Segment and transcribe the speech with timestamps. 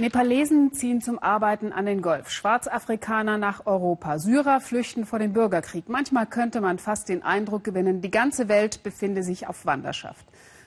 [0.00, 5.88] Nepalesen ziehen zum Arbeiten an den Golf, Schwarzafrikaner nach Europa, Syrer flüchten vor dem Bürgerkrieg.
[5.88, 10.24] Manchmal könnte man fast den Eindruck gewinnen, die ganze Welt befinde sich auf Wanderschaft.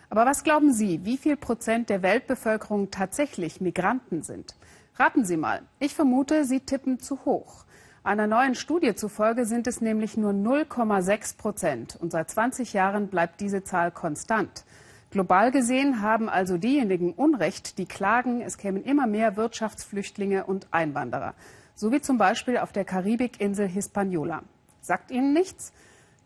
[0.09, 4.55] Aber was glauben Sie, wie viel Prozent der Weltbevölkerung tatsächlich Migranten sind?
[4.95, 5.61] Raten Sie mal.
[5.79, 7.63] Ich vermute, Sie tippen zu hoch.
[8.03, 11.97] Einer neuen Studie zufolge sind es nämlich nur 0,6 Prozent.
[12.01, 14.65] Und seit 20 Jahren bleibt diese Zahl konstant.
[15.11, 21.33] Global gesehen haben also diejenigen Unrecht, die klagen, es kämen immer mehr Wirtschaftsflüchtlinge und Einwanderer.
[21.75, 24.43] So wie zum Beispiel auf der Karibikinsel Hispaniola.
[24.79, 25.73] Sagt Ihnen nichts?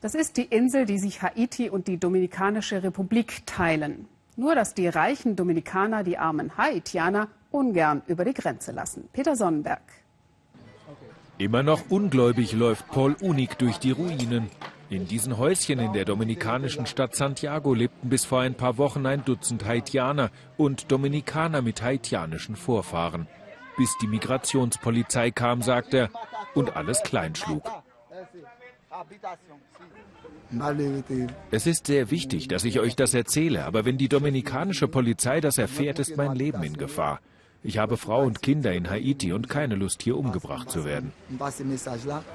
[0.01, 4.07] Das ist die Insel, die sich Haiti und die Dominikanische Republik teilen.
[4.35, 9.09] Nur, dass die reichen Dominikaner die armen Haitianer ungern über die Grenze lassen.
[9.13, 9.81] Peter Sonnenberg.
[11.39, 14.51] Immer noch ungläubig läuft Paul Unig durch die Ruinen.
[14.89, 19.25] In diesen Häuschen in der dominikanischen Stadt Santiago lebten bis vor ein paar Wochen ein
[19.25, 23.27] Dutzend Haitianer und Dominikaner mit haitianischen Vorfahren.
[23.77, 26.09] Bis die Migrationspolizei kam, sagt er,
[26.53, 27.63] und alles kleinschlug.
[31.51, 35.57] Es ist sehr wichtig, dass ich euch das erzähle, aber wenn die dominikanische Polizei das
[35.57, 37.19] erfährt, ist mein Leben in Gefahr.
[37.67, 41.11] Ich habe Frau und Kinder in Haiti und keine Lust, hier umgebracht zu werden.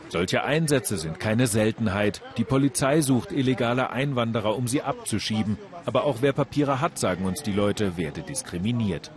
[0.09, 2.21] Solche Einsätze sind keine Seltenheit.
[2.37, 5.57] Die Polizei sucht illegale Einwanderer, um sie abzuschieben.
[5.87, 9.13] Aber auch wer Papiere hat, sagen uns die Leute, werde diskriminiert.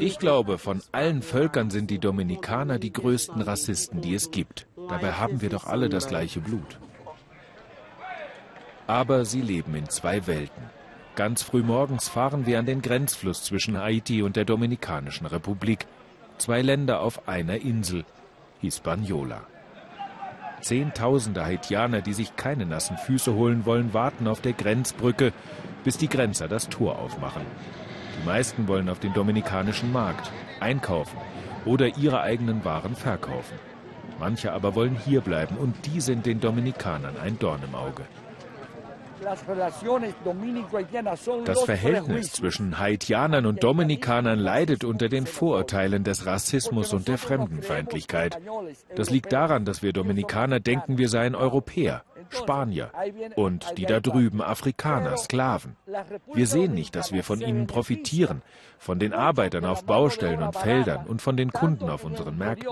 [0.00, 4.66] Ich glaube, von allen Völkern sind die Dominikaner die größten Rassisten, die es gibt.
[4.88, 6.80] Dabei haben wir doch alle das gleiche Blut.
[8.86, 10.70] Aber sie leben in zwei Welten.
[11.16, 15.86] Ganz früh morgens fahren wir an den Grenzfluss zwischen Haiti und der Dominikanischen Republik.
[16.38, 18.04] Zwei Länder auf einer Insel,
[18.60, 19.42] Hispaniola.
[20.60, 25.32] Zehntausende Haitianer, die sich keine nassen Füße holen wollen, warten auf der Grenzbrücke,
[25.84, 27.46] bis die Grenzer das Tor aufmachen.
[28.18, 31.18] Die meisten wollen auf den dominikanischen Markt einkaufen
[31.64, 33.56] oder ihre eigenen Waren verkaufen.
[34.18, 38.02] Manche aber wollen hierbleiben und die sind den Dominikanern ein Dorn im Auge.
[41.44, 48.38] Das Verhältnis zwischen Haitianern und Dominikanern leidet unter den Vorurteilen des Rassismus und der Fremdenfeindlichkeit.
[48.94, 52.90] Das liegt daran, dass wir Dominikaner denken, wir seien Europäer, Spanier
[53.36, 55.76] und die da drüben Afrikaner, Sklaven.
[56.32, 58.42] Wir sehen nicht, dass wir von ihnen profitieren,
[58.78, 62.68] von den Arbeitern auf Baustellen und Feldern und von den Kunden auf unseren Märkten.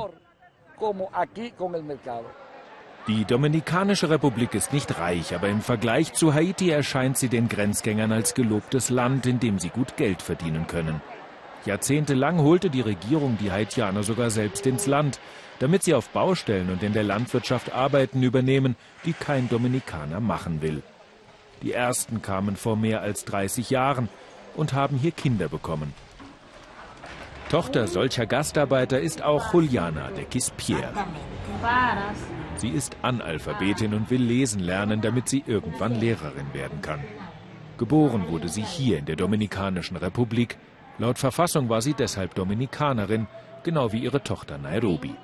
[3.09, 8.13] Die Dominikanische Republik ist nicht reich, aber im Vergleich zu Haiti erscheint sie den Grenzgängern
[8.13, 11.01] als gelobtes Land, in dem sie gut Geld verdienen können.
[11.65, 15.19] Jahrzehntelang holte die Regierung die Haitianer sogar selbst ins Land,
[15.59, 20.83] damit sie auf Baustellen und in der Landwirtschaft Arbeiten übernehmen, die kein Dominikaner machen will.
[21.63, 24.09] Die ersten kamen vor mehr als 30 Jahren
[24.55, 25.93] und haben hier Kinder bekommen.
[27.49, 30.93] Tochter solcher Gastarbeiter ist auch Juliana de Quispierre.
[32.57, 37.01] Sie ist Analphabetin und will lesen lernen, damit sie irgendwann Lehrerin werden kann.
[37.79, 40.59] Geboren wurde sie hier in der Dominikanischen Republik.
[40.99, 43.27] Laut Verfassung war sie deshalb Dominikanerin,
[43.65, 45.15] genau wie ihre Tochter Nairobi.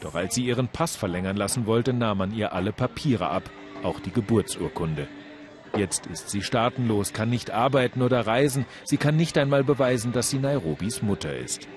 [0.00, 3.50] Doch als sie ihren Pass verlängern lassen wollte, nahm man ihr alle Papiere ab,
[3.82, 5.08] auch die Geburtsurkunde.
[5.76, 10.30] Jetzt ist sie staatenlos, kann nicht arbeiten oder reisen, sie kann nicht einmal beweisen, dass
[10.30, 11.68] sie Nairobis Mutter ist.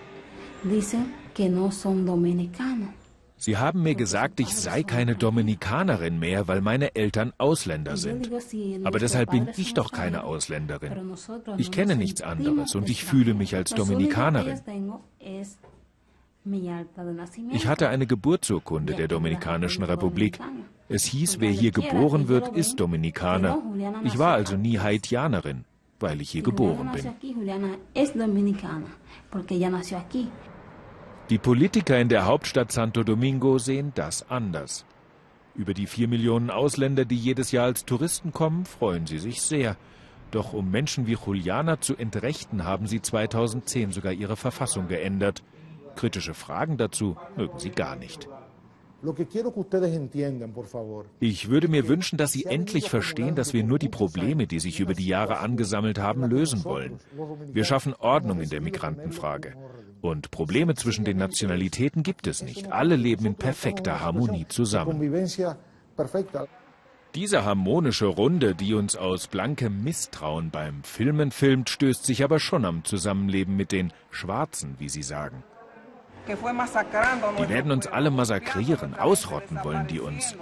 [0.63, 3.00] Dicen que no son dominicanos.
[3.41, 8.29] Sie haben mir gesagt, ich sei keine Dominikanerin mehr, weil meine Eltern Ausländer sind.
[8.83, 11.15] Aber deshalb bin ich doch keine Ausländerin.
[11.57, 14.59] Ich kenne nichts anderes und ich fühle mich als Dominikanerin.
[17.51, 20.37] Ich hatte eine Geburtsurkunde der Dominikanischen Republik.
[20.87, 23.57] Es hieß, wer hier geboren wird, ist Dominikaner.
[24.03, 25.65] Ich war also nie Haitianerin,
[25.99, 27.07] weil ich hier geboren bin.
[31.31, 34.83] Die Politiker in der Hauptstadt Santo Domingo sehen das anders.
[35.55, 39.77] Über die vier Millionen Ausländer, die jedes Jahr als Touristen kommen, freuen sie sich sehr.
[40.31, 45.41] Doch um Menschen wie Juliana zu entrechten, haben sie 2010 sogar ihre Verfassung geändert.
[45.95, 48.27] Kritische Fragen dazu mögen sie gar nicht.
[51.19, 54.79] Ich würde mir wünschen, dass Sie endlich verstehen, dass wir nur die Probleme, die sich
[54.79, 56.99] über die Jahre angesammelt haben, lösen wollen.
[57.51, 59.55] Wir schaffen Ordnung in der Migrantenfrage.
[60.01, 62.71] Und Probleme zwischen den Nationalitäten gibt es nicht.
[62.71, 64.99] Alle leben in perfekter Harmonie zusammen.
[67.13, 72.63] Diese harmonische Runde, die uns aus blankem Misstrauen beim Filmen filmt, stößt sich aber schon
[72.63, 75.43] am Zusammenleben mit den Schwarzen, wie sie sagen.
[76.27, 80.35] Die werden uns alle massakrieren, ausrotten wollen die uns.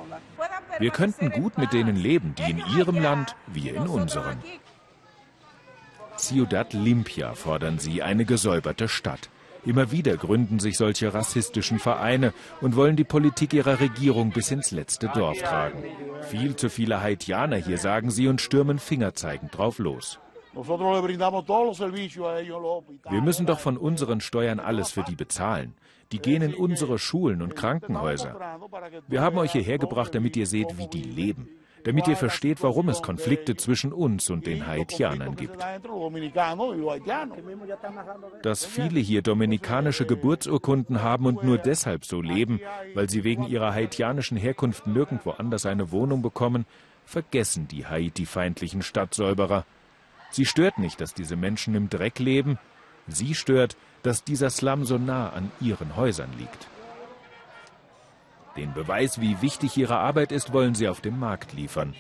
[0.78, 4.38] Wir könnten gut mit denen leben, die in ihrem Land, wir in unserem.
[6.18, 9.30] Ciudad Limpia fordern sie, eine gesäuberte Stadt.
[9.66, 14.72] Immer wieder gründen sich solche rassistischen Vereine und wollen die Politik ihrer Regierung bis ins
[14.72, 15.84] letzte Dorf tragen.
[16.30, 20.20] Viel zu viele Haitianer hier, sagen sie, und stürmen fingerzeigend drauf los.
[23.10, 25.76] Wir müssen doch von unseren Steuern alles für die bezahlen.
[26.12, 28.60] Die gehen in unsere Schulen und Krankenhäuser.
[29.08, 31.50] Wir haben euch hierher gebracht, damit ihr seht, wie die leben
[31.84, 35.58] damit ihr versteht, warum es Konflikte zwischen uns und den Haitianern gibt.
[38.42, 42.60] Dass viele hier dominikanische Geburtsurkunden haben und nur deshalb so leben,
[42.94, 46.66] weil sie wegen ihrer haitianischen Herkunft nirgendwo anders eine Wohnung bekommen,
[47.06, 49.66] vergessen die Haiti-feindlichen Stadtsäuberer.
[50.32, 52.60] Sie stört nicht, dass diese Menschen im Dreck leben,
[53.08, 56.68] sie stört, dass dieser Slum so nah an ihren Häusern liegt.
[58.56, 61.96] Den Beweis, wie wichtig ihre Arbeit ist, wollen sie auf dem Markt liefern.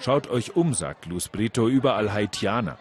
[0.00, 2.78] Schaut euch um, sagt Luz Brito, überall Haitianer.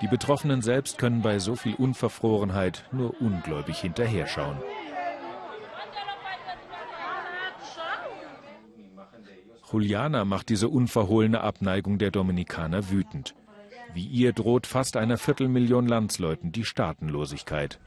[0.00, 4.56] Die Betroffenen selbst können bei so viel Unverfrorenheit nur ungläubig hinterherschauen.
[9.70, 13.34] Juliana macht diese unverhohlene Abneigung der Dominikaner wütend.
[13.94, 17.78] Wie ihr droht fast einer Viertelmillion Landsleuten die Staatenlosigkeit.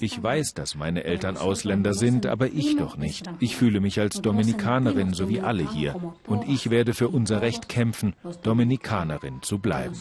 [0.00, 3.28] Ich weiß, dass meine Eltern Ausländer sind, aber ich doch nicht.
[3.38, 5.94] Ich fühle mich als Dominikanerin, so wie alle hier.
[6.26, 9.94] Und ich werde für unser Recht kämpfen, Dominikanerin zu bleiben.